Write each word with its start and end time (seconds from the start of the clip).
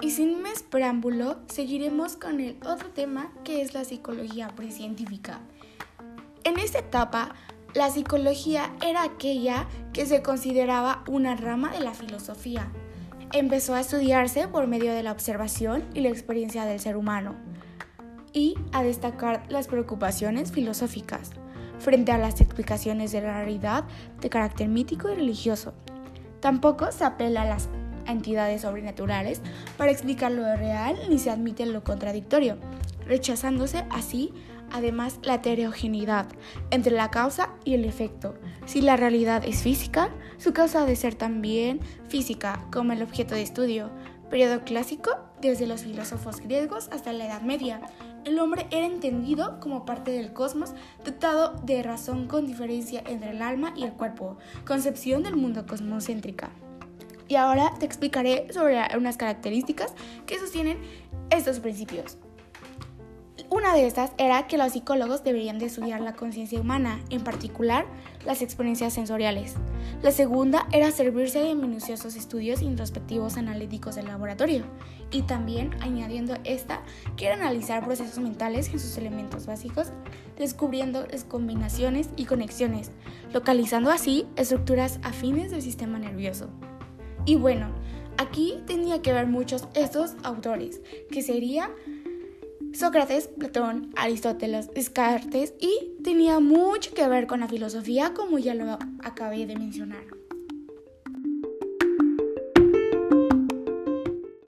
Y 0.00 0.10
sin 0.10 0.42
más 0.42 0.62
preámbulo, 0.62 1.40
seguiremos 1.46 2.16
con 2.16 2.40
el 2.40 2.56
otro 2.66 2.88
tema 2.88 3.30
que 3.44 3.60
es 3.60 3.74
la 3.74 3.84
psicología 3.84 4.48
precientífica. 4.48 5.40
En 6.44 6.58
esta 6.58 6.78
etapa, 6.78 7.34
la 7.74 7.90
psicología 7.90 8.74
era 8.82 9.02
aquella 9.02 9.68
que 9.92 10.06
se 10.06 10.22
consideraba 10.22 11.04
una 11.06 11.36
rama 11.36 11.70
de 11.70 11.80
la 11.80 11.92
filosofía. 11.92 12.72
Empezó 13.32 13.74
a 13.74 13.80
estudiarse 13.80 14.48
por 14.48 14.66
medio 14.66 14.92
de 14.94 15.02
la 15.02 15.12
observación 15.12 15.84
y 15.92 16.00
la 16.00 16.08
experiencia 16.08 16.64
del 16.64 16.80
ser 16.80 16.96
humano 16.96 17.36
y 18.32 18.54
a 18.72 18.82
destacar 18.82 19.44
las 19.50 19.68
preocupaciones 19.68 20.50
filosóficas 20.50 21.30
frente 21.82 22.12
a 22.12 22.18
las 22.18 22.40
explicaciones 22.40 23.12
de 23.12 23.20
la 23.20 23.34
realidad 23.34 23.84
de 24.20 24.30
carácter 24.30 24.68
mítico 24.68 25.10
y 25.10 25.14
religioso. 25.14 25.74
Tampoco 26.40 26.90
se 26.92 27.04
apela 27.04 27.42
a 27.42 27.46
las 27.46 27.68
entidades 28.06 28.62
sobrenaturales 28.62 29.42
para 29.76 29.90
explicar 29.90 30.32
lo 30.32 30.42
real 30.56 30.96
ni 31.08 31.18
se 31.18 31.30
admite 31.30 31.66
lo 31.66 31.84
contradictorio, 31.84 32.56
rechazándose 33.06 33.84
así 33.90 34.32
además 34.72 35.18
la 35.22 35.34
heterogeneidad 35.34 36.26
entre 36.70 36.92
la 36.92 37.10
causa 37.10 37.50
y 37.64 37.74
el 37.74 37.84
efecto. 37.84 38.34
Si 38.64 38.80
la 38.80 38.96
realidad 38.96 39.44
es 39.44 39.62
física, 39.62 40.10
su 40.38 40.52
causa 40.52 40.82
ha 40.82 40.86
de 40.86 40.96
ser 40.96 41.14
también 41.14 41.80
física, 42.08 42.64
como 42.72 42.92
el 42.92 43.02
objeto 43.02 43.34
de 43.34 43.42
estudio. 43.42 43.90
Periodo 44.32 44.64
clásico, 44.64 45.18
desde 45.42 45.66
los 45.66 45.82
filósofos 45.82 46.40
griegos 46.40 46.88
hasta 46.90 47.12
la 47.12 47.26
Edad 47.26 47.42
Media. 47.42 47.82
El 48.24 48.38
hombre 48.38 48.66
era 48.70 48.86
entendido 48.86 49.60
como 49.60 49.84
parte 49.84 50.10
del 50.10 50.32
cosmos, 50.32 50.72
dotado 51.04 51.60
de 51.64 51.82
razón 51.82 52.28
con 52.28 52.46
diferencia 52.46 53.02
entre 53.06 53.32
el 53.32 53.42
alma 53.42 53.74
y 53.76 53.82
el 53.82 53.92
cuerpo, 53.92 54.38
concepción 54.66 55.22
del 55.22 55.36
mundo 55.36 55.66
cosmocéntrica. 55.66 56.48
Y 57.28 57.34
ahora 57.34 57.74
te 57.78 57.84
explicaré 57.84 58.50
sobre 58.54 58.80
unas 58.96 59.18
características 59.18 59.92
que 60.24 60.38
sostienen 60.38 60.78
estos 61.28 61.60
principios. 61.60 62.16
Una 63.54 63.74
de 63.74 63.86
estas 63.86 64.12
era 64.16 64.46
que 64.46 64.56
los 64.56 64.72
psicólogos 64.72 65.24
deberían 65.24 65.58
de 65.58 65.66
estudiar 65.66 66.00
la 66.00 66.14
conciencia 66.14 66.58
humana, 66.58 66.98
en 67.10 67.22
particular 67.22 67.84
las 68.24 68.40
experiencias 68.40 68.94
sensoriales. 68.94 69.56
La 70.00 70.10
segunda 70.10 70.66
era 70.72 70.90
servirse 70.90 71.40
de 71.40 71.54
minuciosos 71.54 72.16
estudios 72.16 72.62
introspectivos 72.62 73.36
analíticos 73.36 73.96
del 73.96 74.06
laboratorio 74.06 74.64
y 75.10 75.24
también 75.24 75.76
añadiendo 75.82 76.34
esta 76.44 76.80
que 77.18 77.26
era 77.26 77.34
analizar 77.34 77.84
procesos 77.84 78.18
mentales 78.20 78.68
en 78.72 78.80
sus 78.80 78.96
elementos 78.96 79.44
básicos, 79.44 79.88
descubriendo 80.38 81.06
las 81.08 81.24
combinaciones 81.24 82.08
y 82.16 82.24
conexiones, 82.24 82.90
localizando 83.34 83.90
así 83.90 84.26
estructuras 84.36 84.98
afines 85.02 85.50
del 85.50 85.60
sistema 85.60 85.98
nervioso. 85.98 86.48
Y 87.26 87.36
bueno, 87.36 87.68
aquí 88.16 88.62
tenía 88.66 89.02
que 89.02 89.12
ver 89.12 89.26
muchos 89.26 89.68
estos 89.74 90.14
autores, 90.22 90.80
que 91.10 91.20
sería 91.20 91.70
Sócrates, 92.74 93.28
Platón, 93.28 93.92
Aristóteles, 93.96 94.72
Descartes 94.74 95.54
y 95.60 96.02
tenía 96.02 96.40
mucho 96.40 96.92
que 96.94 97.06
ver 97.06 97.26
con 97.26 97.40
la 97.40 97.48
filosofía 97.48 98.14
como 98.14 98.38
ya 98.38 98.54
lo 98.54 98.78
acabé 99.02 99.46
de 99.46 99.56
mencionar. 99.56 100.04